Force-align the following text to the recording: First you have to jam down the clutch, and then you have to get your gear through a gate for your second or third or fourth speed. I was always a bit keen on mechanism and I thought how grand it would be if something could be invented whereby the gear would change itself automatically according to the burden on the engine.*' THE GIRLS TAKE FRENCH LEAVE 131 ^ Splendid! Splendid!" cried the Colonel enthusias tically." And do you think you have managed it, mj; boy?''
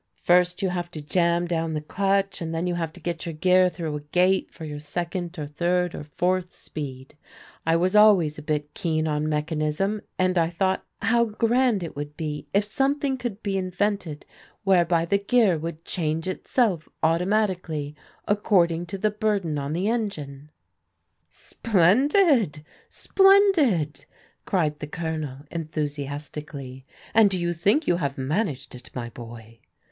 First 0.23 0.63
you 0.63 0.69
have 0.69 0.89
to 0.93 1.01
jam 1.03 1.45
down 1.45 1.75
the 1.75 1.79
clutch, 1.79 2.41
and 2.41 2.55
then 2.55 2.65
you 2.65 2.73
have 2.73 2.91
to 2.93 2.99
get 2.99 3.27
your 3.27 3.33
gear 3.33 3.69
through 3.69 3.95
a 3.95 3.99
gate 4.01 4.51
for 4.51 4.65
your 4.65 4.79
second 4.79 5.37
or 5.37 5.45
third 5.45 5.93
or 5.93 6.01
fourth 6.03 6.55
speed. 6.55 7.15
I 7.67 7.75
was 7.75 7.95
always 7.95 8.39
a 8.39 8.41
bit 8.41 8.73
keen 8.73 9.07
on 9.07 9.29
mechanism 9.29 10.01
and 10.17 10.39
I 10.39 10.49
thought 10.49 10.83
how 11.03 11.25
grand 11.25 11.83
it 11.83 11.95
would 11.95 12.17
be 12.17 12.47
if 12.51 12.65
something 12.65 13.15
could 13.15 13.43
be 13.43 13.59
invented 13.59 14.25
whereby 14.63 15.05
the 15.05 15.19
gear 15.19 15.59
would 15.59 15.85
change 15.85 16.27
itself 16.27 16.89
automatically 17.03 17.95
according 18.27 18.87
to 18.87 18.97
the 18.97 19.11
burden 19.11 19.59
on 19.59 19.71
the 19.73 19.87
engine.*' 19.87 20.49
THE 21.29 21.29
GIRLS 21.29 21.49
TAKE 21.61 21.71
FRENCH 21.71 22.13
LEAVE 22.15 22.23
131 22.23 22.49
^ 22.49 22.63
Splendid! 22.89 22.89
Splendid!" 23.55 24.05
cried 24.47 24.79
the 24.79 24.87
Colonel 24.87 25.45
enthusias 25.51 26.31
tically." 26.31 26.85
And 27.13 27.29
do 27.29 27.37
you 27.39 27.53
think 27.53 27.85
you 27.85 27.97
have 27.97 28.17
managed 28.17 28.73
it, 28.73 28.89
mj; 28.95 29.13
boy?'' 29.13 29.59